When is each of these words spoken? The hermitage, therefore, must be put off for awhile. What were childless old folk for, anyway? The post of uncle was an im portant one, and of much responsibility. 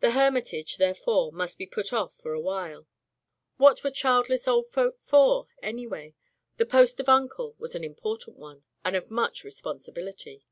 The 0.00 0.10
hermitage, 0.10 0.78
therefore, 0.78 1.30
must 1.30 1.56
be 1.56 1.68
put 1.68 1.92
off 1.92 2.14
for 2.16 2.32
awhile. 2.34 2.88
What 3.58 3.84
were 3.84 3.92
childless 3.92 4.48
old 4.48 4.66
folk 4.66 4.96
for, 4.96 5.46
anyway? 5.62 6.16
The 6.56 6.66
post 6.66 6.98
of 6.98 7.08
uncle 7.08 7.54
was 7.60 7.76
an 7.76 7.84
im 7.84 7.94
portant 7.94 8.38
one, 8.38 8.64
and 8.84 8.96
of 8.96 9.08
much 9.08 9.44
responsibility. 9.44 10.48